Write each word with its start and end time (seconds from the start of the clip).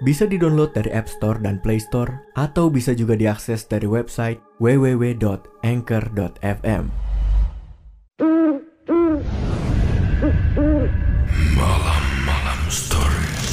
Bisa 0.00 0.24
di-download 0.24 0.72
dari 0.72 0.88
App 0.96 1.12
Store 1.12 1.36
dan 1.44 1.60
Play 1.60 1.76
Store 1.76 2.24
atau 2.32 2.72
bisa 2.72 2.96
juga 2.96 3.12
diakses 3.20 3.68
dari 3.68 3.84
website 3.84 4.40
www.anchor.fm. 4.56 5.52
Malam-malam 11.52 12.60
stories. 12.72 13.52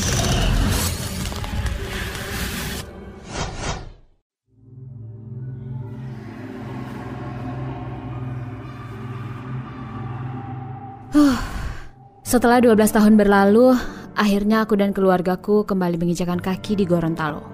Setelah 12.24 12.64
12 12.64 12.91
tahun 12.96 13.20
berlalu, 13.20 13.76
akhirnya 14.17 14.66
aku 14.66 14.73
dan 14.73 14.91
keluargaku 14.91 15.62
kembali 15.63 16.02
menginjakan 16.02 16.41
kaki 16.41 16.73
di 16.73 16.89
Gorontalo. 16.89 17.45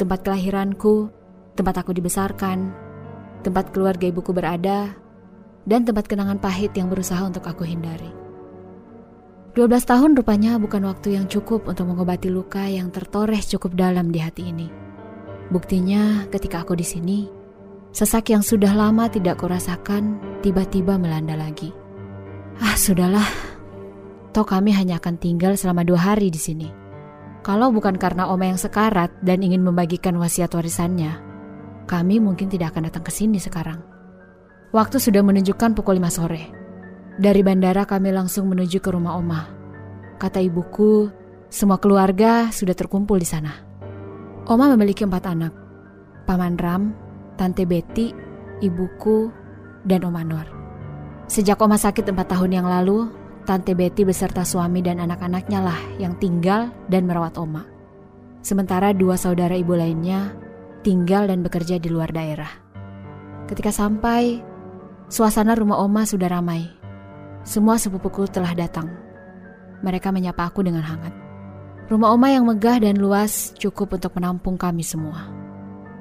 Tempat 0.00 0.24
kelahiranku, 0.24 1.12
tempat 1.52 1.84
aku 1.84 1.92
dibesarkan, 1.92 2.72
tempat 3.44 3.70
keluarga 3.76 4.08
ibuku 4.08 4.32
berada, 4.32 4.96
dan 5.68 5.84
tempat 5.84 6.08
kenangan 6.08 6.40
pahit 6.40 6.72
yang 6.74 6.88
berusaha 6.88 7.20
untuk 7.22 7.44
aku 7.44 7.68
hindari. 7.68 8.10
12 9.52 9.68
tahun 9.84 10.16
rupanya 10.16 10.56
bukan 10.56 10.88
waktu 10.88 11.20
yang 11.20 11.28
cukup 11.28 11.68
untuk 11.68 11.84
mengobati 11.84 12.32
luka 12.32 12.64
yang 12.64 12.88
tertoreh 12.88 13.38
cukup 13.44 13.76
dalam 13.76 14.08
di 14.08 14.16
hati 14.16 14.48
ini. 14.48 14.72
Buktinya 15.52 16.24
ketika 16.32 16.64
aku 16.64 16.72
di 16.72 16.88
sini, 16.88 17.28
sesak 17.92 18.32
yang 18.32 18.40
sudah 18.40 18.72
lama 18.72 19.12
tidak 19.12 19.44
kurasakan 19.44 20.16
tiba-tiba 20.40 20.96
melanda 20.96 21.36
lagi. 21.36 21.68
Ah, 22.64 22.72
sudahlah, 22.80 23.51
Toh 24.32 24.48
kami 24.48 24.72
hanya 24.72 24.96
akan 24.96 25.20
tinggal 25.20 25.60
selama 25.60 25.84
dua 25.84 26.00
hari 26.12 26.32
di 26.32 26.40
sini. 26.40 26.68
Kalau 27.44 27.68
bukan 27.68 28.00
karena 28.00 28.32
Oma 28.32 28.48
yang 28.48 28.60
sekarat 28.60 29.12
dan 29.20 29.44
ingin 29.44 29.60
membagikan 29.60 30.16
wasiat 30.16 30.48
warisannya, 30.56 31.20
kami 31.84 32.16
mungkin 32.16 32.48
tidak 32.48 32.72
akan 32.72 32.88
datang 32.88 33.04
ke 33.04 33.12
sini 33.12 33.36
sekarang. 33.36 33.84
Waktu 34.72 34.96
sudah 34.96 35.20
menunjukkan 35.20 35.76
pukul 35.76 36.00
5 36.00 36.08
sore. 36.08 36.48
Dari 37.20 37.44
bandara 37.44 37.84
kami 37.84 38.08
langsung 38.08 38.48
menuju 38.48 38.80
ke 38.80 38.88
rumah 38.88 39.20
Oma. 39.20 39.42
Kata 40.16 40.40
ibuku, 40.40 41.12
semua 41.52 41.76
keluarga 41.76 42.48
sudah 42.48 42.72
terkumpul 42.72 43.20
di 43.20 43.28
sana. 43.28 43.52
Oma 44.48 44.72
memiliki 44.72 45.04
empat 45.04 45.28
anak. 45.28 45.52
Paman 46.24 46.56
Ram, 46.56 46.96
Tante 47.36 47.68
Betty, 47.68 48.16
ibuku, 48.64 49.28
dan 49.84 50.08
Oma 50.08 50.24
Nur. 50.24 50.46
Sejak 51.28 51.60
Oma 51.60 51.76
sakit 51.76 52.08
empat 52.08 52.32
tahun 52.32 52.62
yang 52.62 52.64
lalu, 52.64 53.12
Tante 53.42 53.74
Betty 53.74 54.06
beserta 54.06 54.46
suami 54.46 54.86
dan 54.86 55.02
anak-anaknya 55.02 55.58
lah 55.58 55.80
yang 55.98 56.14
tinggal 56.22 56.70
dan 56.86 57.10
merawat 57.10 57.34
Oma. 57.34 57.66
Sementara 58.38 58.94
dua 58.94 59.18
saudara 59.18 59.58
ibu 59.58 59.74
lainnya 59.74 60.30
tinggal 60.86 61.26
dan 61.26 61.42
bekerja 61.42 61.82
di 61.82 61.90
luar 61.90 62.14
daerah. 62.14 62.50
Ketika 63.50 63.74
sampai, 63.74 64.38
suasana 65.10 65.58
rumah 65.58 65.82
Oma 65.82 66.06
sudah 66.06 66.30
ramai. 66.30 66.70
Semua 67.42 67.74
sepupuku 67.78 68.30
telah 68.30 68.54
datang. 68.54 68.86
Mereka 69.82 70.14
menyapa 70.14 70.46
aku 70.46 70.62
dengan 70.62 70.86
hangat. 70.86 71.14
Rumah 71.90 72.14
Oma 72.14 72.30
yang 72.30 72.46
megah 72.46 72.78
dan 72.78 73.02
luas 73.02 73.50
cukup 73.58 73.98
untuk 73.98 74.14
menampung 74.14 74.54
kami 74.54 74.86
semua. 74.86 75.26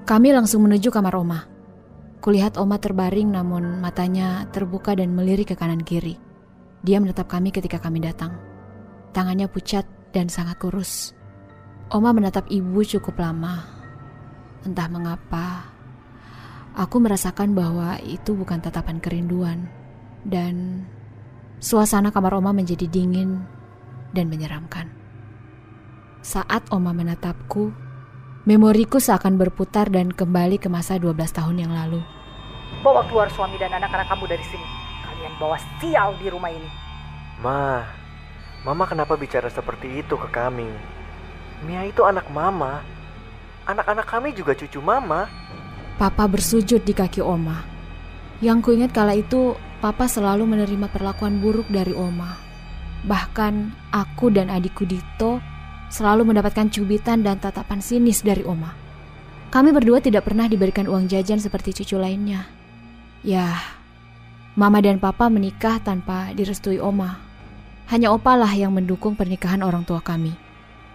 Kami 0.05 0.29
langsung 0.29 0.61
menuju 0.61 0.93
kamar 0.93 1.17
Oma. 1.17 1.49
Kulihat 2.21 2.61
Oma 2.61 2.77
terbaring 2.77 3.33
namun 3.33 3.81
matanya 3.81 4.45
terbuka 4.53 4.93
dan 4.93 5.17
melirik 5.17 5.49
ke 5.49 5.55
kanan 5.57 5.81
kiri. 5.81 6.30
Dia 6.81 6.97
menetap 6.97 7.29
kami 7.29 7.53
ketika 7.53 7.77
kami 7.77 8.01
datang. 8.01 8.33
Tangannya 9.13 9.45
pucat 9.45 9.85
dan 10.09 10.33
sangat 10.33 10.57
kurus. 10.57 11.13
Oma 11.93 12.09
menatap 12.09 12.49
ibu 12.49 12.81
cukup 12.81 13.21
lama. 13.21 13.61
Entah 14.65 14.89
mengapa, 14.89 15.69
aku 16.73 16.97
merasakan 16.97 17.53
bahwa 17.53 18.01
itu 18.01 18.33
bukan 18.33 18.57
tatapan 18.65 18.97
kerinduan. 18.97 19.69
Dan 20.25 20.85
suasana 21.61 22.09
kamar 22.09 22.33
Oma 22.41 22.49
menjadi 22.49 22.89
dingin 22.89 23.45
dan 24.09 24.25
menyeramkan. 24.25 24.89
Saat 26.25 26.69
Oma 26.73 26.97
menatapku, 26.97 27.73
memoriku 28.49 28.97
seakan 28.97 29.37
berputar 29.37 29.89
dan 29.93 30.09
kembali 30.09 30.57
ke 30.57 30.65
masa 30.65 30.97
12 30.97 31.13
tahun 31.29 31.61
yang 31.61 31.73
lalu. 31.73 32.01
Bawa 32.81 33.05
keluar 33.05 33.29
suami 33.29 33.61
dan 33.61 33.69
anak-anak 33.69 34.09
kamu 34.09 34.25
dari 34.25 34.45
sini. 34.49 34.80
Kalian 35.21 35.37
bawa 35.37 35.57
sial 35.77 36.17
di 36.17 36.33
rumah 36.33 36.49
ini. 36.49 36.65
Ma, 37.45 37.85
Mama 38.65 38.89
kenapa 38.89 39.13
bicara 39.13 39.53
seperti 39.53 40.01
itu 40.01 40.17
ke 40.17 40.25
kami? 40.33 40.65
Mia 41.61 41.85
itu 41.85 42.01
anak 42.01 42.25
Mama. 42.33 42.81
Anak-anak 43.69 44.09
kami 44.09 44.33
juga 44.33 44.57
cucu 44.57 44.81
Mama. 44.81 45.29
Papa 46.01 46.25
bersujud 46.25 46.81
di 46.81 46.97
kaki 46.97 47.21
Oma. 47.21 47.61
Yang 48.41 48.65
kuingat 48.65 48.97
kala 48.97 49.13
itu, 49.13 49.53
Papa 49.77 50.09
selalu 50.09 50.57
menerima 50.57 50.89
perlakuan 50.89 51.37
buruk 51.37 51.69
dari 51.69 51.93
Oma. 51.93 52.41
Bahkan 53.05 53.53
aku 53.93 54.33
dan 54.33 54.49
adikku 54.49 54.89
Dito 54.89 55.37
selalu 55.93 56.33
mendapatkan 56.33 56.65
cubitan 56.73 57.21
dan 57.21 57.37
tatapan 57.37 57.77
sinis 57.77 58.25
dari 58.25 58.41
Oma. 58.41 58.73
Kami 59.53 59.69
berdua 59.69 60.01
tidak 60.01 60.25
pernah 60.25 60.49
diberikan 60.49 60.89
uang 60.89 61.05
jajan 61.05 61.37
seperti 61.37 61.77
cucu 61.77 62.01
lainnya. 62.01 62.49
Ya, 63.21 63.80
Mama 64.61 64.77
dan 64.77 65.01
Papa 65.01 65.25
menikah 65.25 65.81
tanpa 65.81 66.37
direstui 66.37 66.77
Oma. 66.77 67.17
Hanya 67.89 68.13
Opa 68.13 68.37
lah 68.37 68.53
yang 68.53 68.69
mendukung 68.69 69.17
pernikahan 69.17 69.65
orang 69.65 69.81
tua 69.81 70.05
kami. 70.05 70.37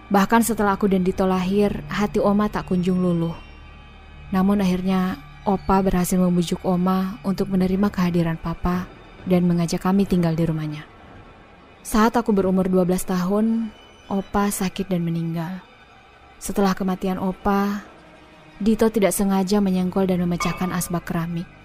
Bahkan 0.07 0.39
setelah 0.47 0.79
aku 0.79 0.87
dan 0.87 1.03
Dito 1.03 1.27
lahir, 1.27 1.83
hati 1.91 2.23
Oma 2.23 2.47
tak 2.47 2.71
kunjung 2.71 3.03
luluh. 3.03 3.35
Namun 4.31 4.63
akhirnya 4.63 5.19
Opa 5.43 5.83
berhasil 5.83 6.15
membujuk 6.15 6.63
Oma 6.63 7.19
untuk 7.27 7.51
menerima 7.51 7.91
kehadiran 7.91 8.39
Papa 8.39 8.87
dan 9.27 9.43
mengajak 9.43 9.83
kami 9.83 10.07
tinggal 10.07 10.31
di 10.31 10.47
rumahnya. 10.47 10.87
Saat 11.83 12.15
aku 12.15 12.31
berumur 12.31 12.71
12 12.71 12.87
tahun, 13.03 13.67
Opa 14.07 14.47
sakit 14.47 14.87
dan 14.87 15.03
meninggal. 15.03 15.59
Setelah 16.39 16.71
kematian 16.71 17.19
Opa, 17.19 17.83
Dito 18.63 18.87
tidak 18.87 19.11
sengaja 19.11 19.59
menyenggol 19.59 20.07
dan 20.07 20.23
memecahkan 20.23 20.71
asbak 20.71 21.03
keramik. 21.03 21.56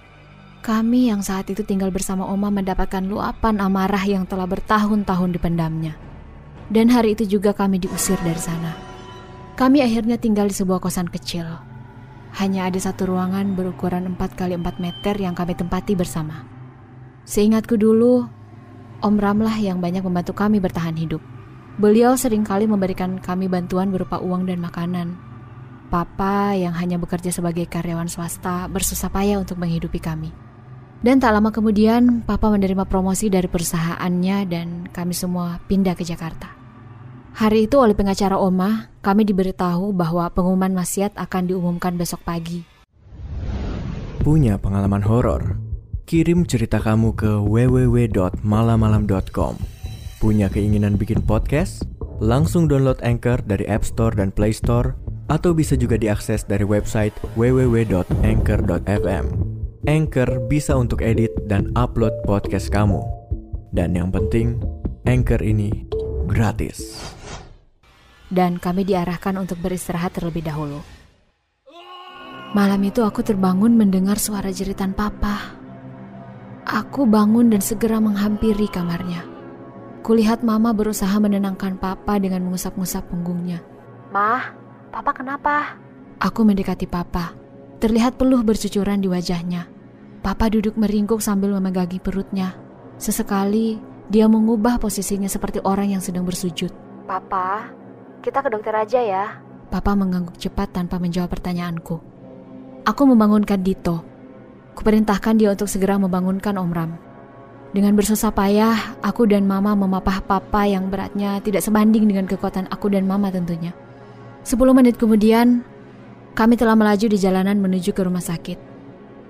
Kami 0.62 1.10
yang 1.10 1.26
saat 1.26 1.50
itu 1.50 1.66
tinggal 1.66 1.90
bersama 1.90 2.22
Oma 2.22 2.46
mendapatkan 2.46 3.02
luapan 3.02 3.58
amarah 3.58 4.06
yang 4.06 4.30
telah 4.30 4.46
bertahun-tahun 4.46 5.34
dipendamnya. 5.34 5.98
Dan 6.70 6.86
hari 6.86 7.18
itu 7.18 7.26
juga 7.26 7.50
kami 7.50 7.82
diusir 7.82 8.14
dari 8.22 8.38
sana. 8.38 8.70
Kami 9.58 9.82
akhirnya 9.82 10.22
tinggal 10.22 10.46
di 10.46 10.54
sebuah 10.54 10.78
kosan 10.78 11.10
kecil. 11.10 11.50
Hanya 12.38 12.70
ada 12.70 12.78
satu 12.78 13.10
ruangan 13.10 13.58
berukuran 13.58 14.06
4 14.14 14.38
kali 14.38 14.54
4 14.54 14.78
meter 14.78 15.14
yang 15.18 15.34
kami 15.34 15.58
tempati 15.58 15.98
bersama. 15.98 16.46
Seingatku 17.26 17.74
dulu, 17.74 18.30
Om 19.02 19.18
Ramlah 19.18 19.58
yang 19.58 19.82
banyak 19.82 20.06
membantu 20.06 20.38
kami 20.38 20.62
bertahan 20.62 20.94
hidup. 20.94 21.18
Beliau 21.82 22.14
sering 22.14 22.46
kali 22.46 22.70
memberikan 22.70 23.18
kami 23.18 23.50
bantuan 23.50 23.90
berupa 23.90 24.22
uang 24.22 24.46
dan 24.46 24.62
makanan. 24.62 25.18
Papa 25.90 26.54
yang 26.54 26.72
hanya 26.78 27.02
bekerja 27.02 27.34
sebagai 27.34 27.66
karyawan 27.66 28.06
swasta 28.06 28.70
bersusah 28.70 29.10
payah 29.10 29.42
untuk 29.42 29.58
menghidupi 29.58 29.98
kami. 29.98 30.41
Dan 31.02 31.18
tak 31.18 31.34
lama 31.34 31.50
kemudian, 31.50 32.22
Papa 32.22 32.46
menerima 32.46 32.86
promosi 32.86 33.26
dari 33.26 33.50
perusahaannya 33.50 34.46
dan 34.46 34.86
kami 34.86 35.10
semua 35.10 35.58
pindah 35.66 35.98
ke 35.98 36.06
Jakarta. 36.06 36.54
Hari 37.34 37.66
itu 37.66 37.82
oleh 37.82 37.98
pengacara 37.98 38.38
Oma, 38.38 38.86
kami 39.02 39.26
diberitahu 39.26 39.90
bahwa 39.90 40.30
pengumuman 40.30 40.70
wasiat 40.78 41.10
akan 41.18 41.50
diumumkan 41.50 41.98
besok 41.98 42.22
pagi. 42.22 42.62
Punya 44.22 44.62
pengalaman 44.62 45.02
horor? 45.02 45.58
Kirim 46.06 46.46
cerita 46.46 46.78
kamu 46.78 47.18
ke 47.18 47.34
www.malamalam.com. 47.50 49.58
Punya 50.22 50.46
keinginan 50.54 50.94
bikin 50.94 51.26
podcast? 51.26 51.82
Langsung 52.22 52.70
download 52.70 53.02
Anchor 53.02 53.42
dari 53.42 53.66
App 53.66 53.82
Store 53.82 54.14
dan 54.14 54.30
Play 54.30 54.54
Store 54.54 54.94
atau 55.26 55.50
bisa 55.50 55.74
juga 55.74 55.98
diakses 55.98 56.46
dari 56.46 56.62
website 56.62 57.10
www.anchor.fm. 57.34 59.41
Anchor 59.82 60.46
bisa 60.46 60.78
untuk 60.78 61.02
edit 61.02 61.34
dan 61.50 61.74
upload 61.74 62.14
podcast 62.22 62.70
kamu. 62.70 63.02
Dan 63.74 63.98
yang 63.98 64.14
penting, 64.14 64.62
Anchor 65.02 65.42
ini 65.42 65.74
gratis. 66.30 67.02
Dan 68.30 68.62
kami 68.62 68.86
diarahkan 68.86 69.34
untuk 69.42 69.58
beristirahat 69.58 70.14
terlebih 70.14 70.46
dahulu. 70.46 70.78
Malam 72.54 72.78
itu 72.86 73.02
aku 73.02 73.26
terbangun 73.26 73.74
mendengar 73.74 74.22
suara 74.22 74.54
jeritan 74.54 74.94
papa. 74.94 75.58
Aku 76.62 77.02
bangun 77.02 77.50
dan 77.50 77.58
segera 77.58 77.98
menghampiri 77.98 78.70
kamarnya. 78.70 79.26
Kulihat 80.06 80.46
mama 80.46 80.70
berusaha 80.70 81.18
menenangkan 81.18 81.74
papa 81.74 82.22
dengan 82.22 82.46
mengusap-ngusap 82.46 83.10
punggungnya. 83.10 83.58
Mah, 84.14 84.46
papa 84.94 85.10
kenapa? 85.10 85.74
Aku 86.22 86.46
mendekati 86.46 86.86
papa. 86.86 87.34
Terlihat 87.82 88.14
peluh 88.14 88.46
bercucuran 88.46 89.02
di 89.02 89.10
wajahnya. 89.10 89.71
Papa 90.22 90.46
duduk 90.46 90.78
meringkuk 90.78 91.18
sambil 91.18 91.50
memegangi 91.50 91.98
perutnya. 91.98 92.54
Sesekali, 92.94 93.82
dia 94.06 94.30
mengubah 94.30 94.78
posisinya 94.78 95.26
seperti 95.26 95.58
orang 95.66 95.98
yang 95.98 96.02
sedang 96.02 96.22
bersujud. 96.22 96.70
Papa, 97.10 97.74
kita 98.22 98.38
ke 98.38 98.48
dokter 98.54 98.70
aja 98.70 99.02
ya. 99.02 99.24
Papa 99.66 99.98
mengangguk 99.98 100.38
cepat 100.38 100.70
tanpa 100.70 101.02
menjawab 101.02 101.26
pertanyaanku. 101.26 101.98
Aku 102.86 103.02
membangunkan 103.02 103.58
Dito. 103.66 104.06
Kuperintahkan 104.78 105.34
dia 105.42 105.50
untuk 105.58 105.66
segera 105.66 105.98
membangunkan 105.98 106.54
Om 106.54 106.70
Ram. 106.70 106.94
Dengan 107.74 107.98
bersusah 107.98 108.30
payah, 108.30 109.02
aku 109.02 109.26
dan 109.26 109.42
Mama 109.42 109.74
memapah 109.74 110.22
Papa 110.22 110.70
yang 110.70 110.86
beratnya 110.86 111.42
tidak 111.42 111.66
sebanding 111.66 112.06
dengan 112.06 112.30
kekuatan 112.30 112.70
aku 112.70 112.94
dan 112.94 113.10
Mama 113.10 113.34
tentunya. 113.34 113.74
Sepuluh 114.46 114.70
menit 114.70 115.02
kemudian, 115.02 115.66
kami 116.38 116.54
telah 116.54 116.78
melaju 116.78 117.10
di 117.10 117.18
jalanan 117.18 117.58
menuju 117.58 117.90
ke 117.90 118.06
rumah 118.06 118.22
sakit. 118.22 118.71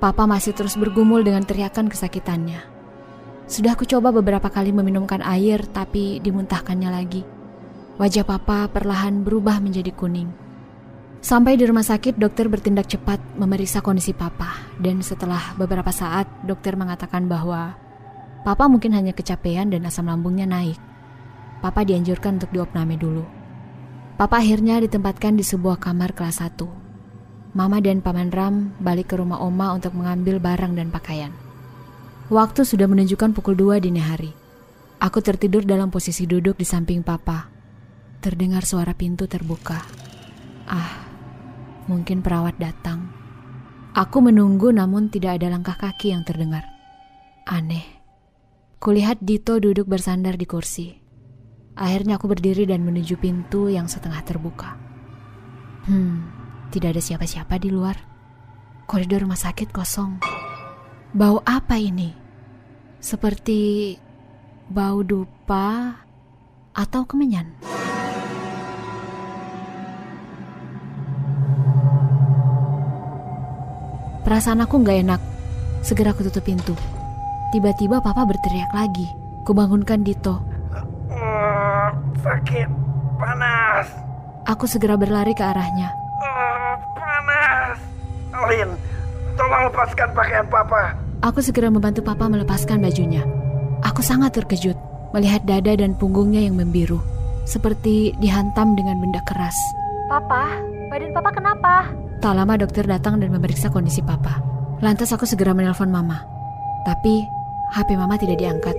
Papa 0.02 0.26
masih 0.26 0.50
terus 0.50 0.74
bergumul 0.74 1.22
dengan 1.22 1.46
teriakan 1.46 1.86
kesakitannya. 1.86 2.58
Sudah 3.46 3.78
aku 3.78 3.86
coba 3.86 4.10
beberapa 4.10 4.50
kali 4.50 4.74
meminumkan 4.74 5.22
air, 5.22 5.62
tapi 5.70 6.18
dimuntahkannya 6.18 6.90
lagi. 6.90 7.22
Wajah 8.02 8.26
Papa 8.26 8.66
perlahan 8.66 9.22
berubah 9.22 9.62
menjadi 9.62 9.94
kuning. 9.94 10.26
Sampai 11.22 11.54
di 11.54 11.62
rumah 11.70 11.86
sakit, 11.86 12.18
dokter 12.18 12.50
bertindak 12.50 12.90
cepat 12.90 13.22
memeriksa 13.38 13.78
kondisi 13.78 14.10
papa. 14.10 14.58
Dan 14.74 15.06
setelah 15.06 15.54
beberapa 15.54 15.94
saat, 15.94 16.26
dokter 16.42 16.74
mengatakan 16.74 17.30
bahwa 17.30 17.78
papa 18.42 18.66
mungkin 18.66 18.98
hanya 18.98 19.14
kecapean 19.14 19.70
dan 19.70 19.86
asam 19.86 20.10
lambungnya 20.10 20.50
naik. 20.50 20.82
Papa 21.62 21.86
dianjurkan 21.86 22.42
untuk 22.42 22.50
diopname 22.50 22.98
dulu. 22.98 23.22
Papa 24.18 24.42
akhirnya 24.42 24.82
ditempatkan 24.82 25.38
di 25.38 25.46
sebuah 25.46 25.78
kamar 25.78 26.10
kelas 26.10 26.42
1. 26.42 26.81
Mama 27.52 27.84
dan 27.84 28.00
Paman 28.00 28.32
Ram 28.32 28.72
balik 28.80 29.12
ke 29.12 29.20
rumah 29.20 29.40
Oma 29.44 29.76
untuk 29.76 29.92
mengambil 29.92 30.40
barang 30.40 30.72
dan 30.72 30.88
pakaian. 30.88 31.32
Waktu 32.32 32.64
sudah 32.64 32.88
menunjukkan 32.88 33.36
pukul 33.36 33.54
2 33.54 33.84
dini 33.84 34.00
hari. 34.00 34.32
Aku 35.02 35.20
tertidur 35.20 35.66
dalam 35.66 35.92
posisi 35.92 36.24
duduk 36.24 36.56
di 36.56 36.64
samping 36.64 37.04
papa. 37.04 37.50
Terdengar 38.24 38.64
suara 38.64 38.96
pintu 38.96 39.28
terbuka. 39.28 39.82
Ah, 40.64 41.12
Mungkin 41.90 42.22
perawat 42.22 42.62
datang. 42.62 43.10
Aku 43.92 44.22
menunggu 44.22 44.70
namun 44.70 45.10
tidak 45.10 45.42
ada 45.42 45.50
langkah 45.50 45.74
kaki 45.74 46.14
yang 46.14 46.22
terdengar. 46.22 46.62
Aneh. 47.42 47.82
Kulihat 48.78 49.18
Dito 49.18 49.58
duduk 49.58 49.90
bersandar 49.90 50.38
di 50.38 50.46
kursi. 50.46 50.94
Akhirnya 51.74 52.22
aku 52.22 52.30
berdiri 52.30 52.70
dan 52.70 52.86
menuju 52.86 53.18
pintu 53.18 53.66
yang 53.66 53.90
setengah 53.90 54.22
terbuka. 54.22 54.78
Hmm, 55.90 56.30
tidak 56.72 56.96
ada 56.96 57.02
siapa-siapa 57.04 57.60
di 57.60 57.68
luar. 57.68 58.00
Koridor 58.88 59.28
rumah 59.28 59.36
sakit 59.36 59.68
kosong. 59.68 60.24
Bau 61.12 61.44
apa 61.44 61.76
ini? 61.76 62.16
Seperti 62.96 63.92
bau 64.72 65.04
dupa 65.04 66.00
atau 66.72 67.04
kemenyan. 67.04 67.52
Perasaan 74.24 74.64
aku 74.64 74.80
nggak 74.80 74.98
enak. 75.04 75.20
Segera 75.84 76.16
aku 76.16 76.24
tutup 76.24 76.48
pintu. 76.48 76.72
Tiba-tiba 77.52 78.00
papa 78.00 78.24
berteriak 78.24 78.72
lagi. 78.72 79.04
Kubangunkan 79.44 80.00
Dito. 80.00 80.40
Uh, 81.12 81.90
sakit, 82.24 82.70
panas. 83.20 83.92
Aku 84.48 84.64
segera 84.64 84.96
berlari 84.96 85.36
ke 85.36 85.44
arahnya. 85.44 86.01
Lin, 88.48 88.70
tolong 89.38 89.62
lepaskan 89.70 90.08
pakaian 90.14 90.46
papa. 90.48 90.96
Aku 91.22 91.38
segera 91.38 91.70
membantu 91.70 92.02
papa 92.02 92.26
melepaskan 92.26 92.82
bajunya. 92.82 93.22
Aku 93.86 94.02
sangat 94.02 94.34
terkejut 94.34 94.74
melihat 95.12 95.44
dada 95.44 95.76
dan 95.76 95.94
punggungnya 95.94 96.42
yang 96.42 96.56
membiru. 96.58 96.98
Seperti 97.44 98.14
dihantam 98.18 98.74
dengan 98.74 98.98
benda 99.02 99.20
keras. 99.26 99.54
Papa, 100.08 100.56
badan 100.90 101.10
papa 101.14 101.30
kenapa? 101.34 101.74
Tak 102.22 102.32
lama 102.38 102.54
dokter 102.54 102.86
datang 102.86 103.18
dan 103.18 103.34
memeriksa 103.34 103.68
kondisi 103.68 103.98
papa. 104.02 104.38
Lantas 104.78 105.10
aku 105.10 105.26
segera 105.26 105.54
menelpon 105.54 105.90
mama. 105.90 106.22
Tapi 106.86 107.22
HP 107.74 107.94
mama 107.94 108.18
tidak 108.18 108.38
diangkat. 108.38 108.74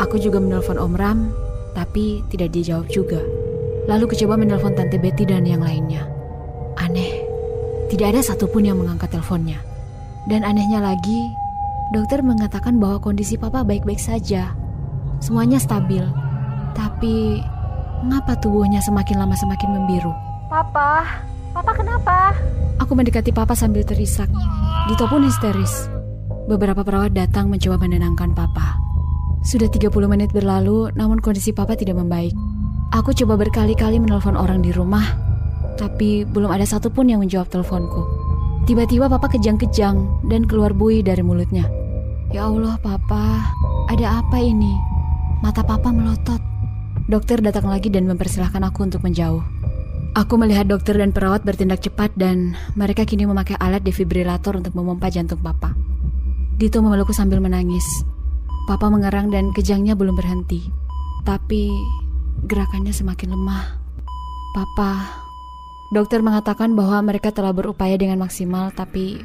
Aku 0.00 0.20
juga 0.20 0.40
menelpon 0.40 0.76
Om 0.80 0.94
Ram, 0.96 1.18
tapi 1.76 2.20
tidak 2.32 2.52
dijawab 2.52 2.88
juga. 2.88 3.20
Lalu 3.84 4.08
coba 4.16 4.40
menelpon 4.40 4.72
Tante 4.72 4.96
Betty 4.96 5.28
dan 5.28 5.44
yang 5.44 5.60
lainnya. 5.60 6.13
Tidak 7.94 8.10
ada 8.10 8.26
satupun 8.26 8.66
yang 8.66 8.82
mengangkat 8.82 9.14
teleponnya. 9.14 9.62
Dan 10.26 10.42
anehnya 10.42 10.82
lagi, 10.82 11.30
dokter 11.94 12.26
mengatakan 12.26 12.82
bahwa 12.82 12.98
kondisi 12.98 13.38
papa 13.38 13.62
baik-baik 13.62 14.02
saja. 14.02 14.50
Semuanya 15.22 15.62
stabil. 15.62 16.02
Tapi, 16.74 17.38
mengapa 18.02 18.34
tubuhnya 18.42 18.82
semakin 18.82 19.22
lama 19.22 19.38
semakin 19.38 19.78
membiru? 19.78 20.10
Papa, 20.50 21.06
papa 21.54 21.70
kenapa? 21.70 22.34
Aku 22.82 22.98
mendekati 22.98 23.30
papa 23.30 23.54
sambil 23.54 23.86
terisak. 23.86 24.26
Dito 24.90 25.06
pun 25.06 25.22
histeris. 25.22 25.86
Beberapa 26.50 26.82
perawat 26.82 27.14
datang 27.14 27.46
mencoba 27.46 27.78
menenangkan 27.78 28.34
papa. 28.34 28.74
Sudah 29.46 29.70
30 29.70 29.94
menit 30.10 30.34
berlalu, 30.34 30.90
namun 30.98 31.22
kondisi 31.22 31.54
papa 31.54 31.78
tidak 31.78 31.94
membaik. 32.02 32.34
Aku 32.90 33.14
coba 33.14 33.38
berkali-kali 33.38 34.02
menelpon 34.02 34.34
orang 34.34 34.66
di 34.66 34.74
rumah, 34.74 35.23
tapi 35.74 36.24
belum 36.24 36.50
ada 36.50 36.66
satupun 36.66 37.10
yang 37.10 37.20
menjawab 37.22 37.50
teleponku. 37.50 38.02
Tiba-tiba 38.64 39.12
papa 39.12 39.28
kejang-kejang 39.28 40.24
dan 40.32 40.48
keluar 40.48 40.72
buih 40.72 41.04
dari 41.04 41.20
mulutnya. 41.20 41.68
Ya 42.32 42.48
Allah, 42.48 42.80
papa, 42.80 43.52
ada 43.92 44.24
apa 44.24 44.40
ini? 44.40 44.72
Mata 45.44 45.60
papa 45.60 45.92
melotot. 45.92 46.40
Dokter 47.04 47.44
datang 47.44 47.68
lagi 47.68 47.92
dan 47.92 48.08
mempersilahkan 48.08 48.64
aku 48.64 48.88
untuk 48.88 49.04
menjauh. 49.04 49.44
Aku 50.16 50.38
melihat 50.40 50.64
dokter 50.64 50.96
dan 50.96 51.12
perawat 51.12 51.44
bertindak 51.44 51.84
cepat 51.84 52.14
dan 52.16 52.56
mereka 52.78 53.04
kini 53.04 53.28
memakai 53.28 53.58
alat 53.60 53.84
defibrilator 53.84 54.56
untuk 54.56 54.72
memompa 54.72 55.10
jantung 55.10 55.42
papa. 55.42 55.74
Dito 56.56 56.80
memelukku 56.80 57.12
sambil 57.12 57.42
menangis. 57.42 57.84
Papa 58.64 58.88
mengerang 58.88 59.28
dan 59.28 59.52
kejangnya 59.52 59.92
belum 59.92 60.16
berhenti. 60.16 60.64
Tapi 61.26 61.68
gerakannya 62.46 62.94
semakin 62.94 63.34
lemah. 63.36 63.64
Papa, 64.54 65.23
dokter 65.92 66.24
mengatakan 66.24 66.72
bahwa 66.72 67.00
mereka 67.04 67.34
telah 67.34 67.52
berupaya 67.52 67.98
dengan 67.98 68.22
maksimal 68.22 68.72
tapi 68.72 69.20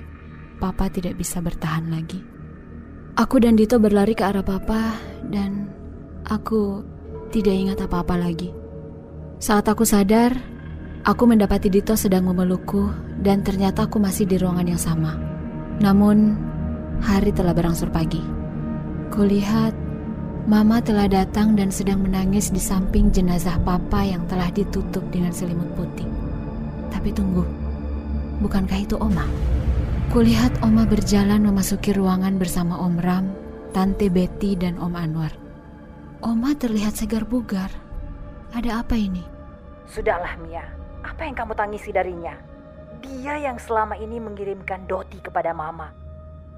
papa 0.57 0.91
tidak 0.91 1.15
bisa 1.15 1.39
bertahan 1.39 1.87
lagi. 1.87 2.19
Aku 3.19 3.39
dan 3.43 3.59
Dito 3.59 3.77
berlari 3.77 4.15
ke 4.15 4.23
arah 4.23 4.43
papa 4.43 4.95
dan 5.27 5.67
aku 6.27 6.83
tidak 7.31 7.55
ingat 7.55 7.77
apa-apa 7.83 8.15
lagi. 8.15 8.51
Saat 9.39 9.71
aku 9.71 9.83
sadar, 9.87 10.35
Aku 11.07 11.23
mendapati 11.23 11.71
Dito 11.71 11.95
sedang 11.95 12.27
memelukku 12.27 12.91
dan 13.23 13.39
ternyata 13.39 13.87
aku 13.87 14.03
masih 14.03 14.27
di 14.27 14.35
ruangan 14.35 14.67
yang 14.67 14.81
sama. 14.81 15.15
Namun, 15.79 16.35
hari 16.99 17.31
telah 17.31 17.55
berangsur 17.55 17.87
pagi. 17.87 18.19
Kulihat 19.07 19.87
Mama 20.49 20.81
telah 20.81 21.05
datang 21.05 21.53
dan 21.53 21.69
sedang 21.69 22.01
menangis 22.01 22.49
di 22.49 22.57
samping 22.57 23.13
jenazah 23.13 23.61
papa 23.61 24.01
yang 24.01 24.25
telah 24.25 24.49
ditutup 24.49 25.05
dengan 25.13 25.29
selimut 25.29 25.69
putih. 25.77 26.18
Tapi 26.89 27.13
tunggu, 27.13 27.45
bukankah 28.41 28.79
itu 28.81 28.97
Oma? 28.97 29.25
Kulihat 30.09 30.65
Oma 30.65 30.89
berjalan 30.89 31.45
memasuki 31.45 31.93
ruangan 31.93 32.41
bersama 32.41 32.81
Om 32.81 32.95
Ram, 32.97 33.25
Tante 33.77 34.09
Betty, 34.09 34.57
dan 34.57 34.81
Om 34.81 34.97
Anwar. 34.97 35.29
Oma 36.25 36.57
terlihat 36.57 36.97
segar 36.97 37.29
bugar. 37.29 37.69
Ada 38.49 38.81
apa 38.81 38.97
ini? 38.97 39.21
Sudahlah 39.85 40.33
Mia, 40.41 40.65
apa 41.05 41.29
yang 41.29 41.37
kamu 41.37 41.53
tangisi 41.53 41.93
darinya? 41.93 42.33
Dia 43.05 43.37
yang 43.37 43.61
selama 43.61 43.95
ini 44.01 44.17
mengirimkan 44.17 44.89
Doti 44.89 45.21
kepada 45.21 45.53
Mama. 45.53 45.93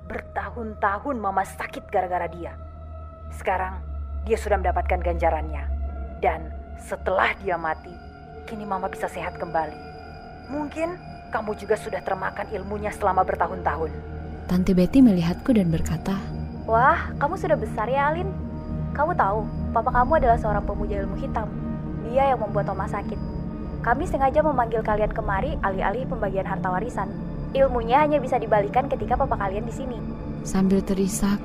Bertahun-tahun 0.07 1.19
Mama 1.19 1.43
sakit 1.43 1.91
gara-gara 1.91 2.31
dia. 2.31 2.55
Sekarang 3.35 3.83
dia 4.23 4.39
sudah 4.39 4.63
mendapatkan 4.63 5.03
ganjarannya. 5.03 5.67
Dan 6.23 6.55
setelah 6.79 7.35
dia 7.43 7.59
mati, 7.59 7.91
kini 8.47 8.63
Mama 8.63 8.87
bisa 8.87 9.11
sehat 9.11 9.35
kembali. 9.35 9.90
Mungkin 10.51 10.99
kamu 11.31 11.55
juga 11.55 11.79
sudah 11.79 12.03
termakan 12.03 12.51
ilmunya 12.51 12.91
selama 12.91 13.23
bertahun-tahun. 13.23 13.91
Tante 14.51 14.75
Betty 14.75 14.99
melihatku 14.99 15.55
dan 15.55 15.71
berkata, 15.71 16.19
Wah, 16.67 17.07
kamu 17.15 17.39
sudah 17.39 17.55
besar 17.55 17.87
ya, 17.87 18.11
Alin. 18.11 18.27
Kamu 18.91 19.15
tahu, 19.15 19.47
papa 19.71 19.95
kamu 19.95 20.19
adalah 20.19 20.35
seorang 20.35 20.67
pemuja 20.67 21.07
ilmu 21.07 21.15
hitam. 21.15 21.47
Dia 22.03 22.35
yang 22.35 22.43
membuat 22.43 22.67
Oma 22.67 22.83
sakit. 22.83 23.15
Kami 23.79 24.03
sengaja 24.05 24.43
memanggil 24.43 24.83
kalian 24.83 25.09
kemari 25.15 25.55
alih-alih 25.63 26.03
pembagian 26.05 26.43
harta 26.43 26.67
warisan. 26.67 27.07
Ilmunya 27.55 28.03
hanya 28.03 28.19
bisa 28.19 28.35
dibalikan 28.35 28.91
ketika 28.91 29.15
papa 29.15 29.39
kalian 29.39 29.63
di 29.63 29.73
sini. 29.73 29.97
Sambil 30.43 30.83
terisak, 30.83 31.39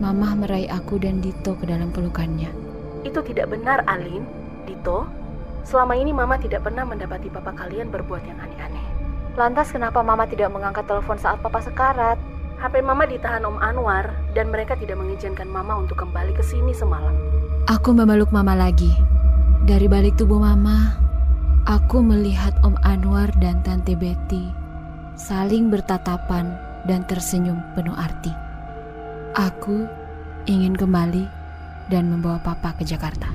Mama 0.00 0.32
meraih 0.32 0.66
aku 0.72 0.96
dan 0.96 1.20
Dito 1.20 1.52
ke 1.54 1.68
dalam 1.68 1.92
pelukannya. 1.92 2.48
Itu 3.06 3.20
tidak 3.20 3.52
benar, 3.52 3.84
Alin. 3.84 4.24
Dito, 4.64 5.04
selama 5.64 5.96
ini 5.96 6.14
Mama 6.14 6.40
tidak 6.40 6.66
pernah 6.66 6.84
mendapati 6.84 7.28
papa 7.32 7.52
kalian 7.56 7.88
berbuat 7.92 8.22
yang 8.24 8.38
aneh-aneh. 8.40 8.86
Lantas 9.38 9.70
kenapa 9.70 10.02
mama 10.02 10.26
tidak 10.26 10.50
mengangkat 10.50 10.84
telepon 10.90 11.16
saat 11.16 11.38
papa 11.38 11.62
sekarat? 11.62 12.18
HP 12.60 12.84
Mama 12.84 13.08
ditahan 13.08 13.40
Om 13.48 13.56
Anwar 13.56 14.12
dan 14.36 14.52
mereka 14.52 14.76
tidak 14.76 15.00
mengizinkan 15.00 15.48
Mama 15.48 15.80
untuk 15.80 16.04
kembali 16.04 16.36
ke 16.36 16.44
sini 16.44 16.76
semalam. 16.76 17.16
Aku 17.72 17.96
memeluk 17.96 18.28
Mama 18.34 18.52
lagi. 18.52 18.92
Dari 19.64 19.88
balik 19.88 20.20
tubuh 20.20 20.36
Mama, 20.36 20.92
aku 21.64 22.04
melihat 22.04 22.52
Om 22.60 22.76
Anwar 22.84 23.32
dan 23.40 23.64
Tante 23.64 23.96
Betty 23.96 24.52
saling 25.16 25.68
bertatapan 25.68 26.52
dan 26.88 27.04
tersenyum 27.08 27.60
penuh 27.76 27.96
arti. 27.96 28.32
Aku 29.36 29.84
ingin 30.48 30.76
kembali 30.76 31.28
dan 31.92 32.08
membawa 32.08 32.40
Papa 32.40 32.76
ke 32.76 32.84
Jakarta. 32.84 33.28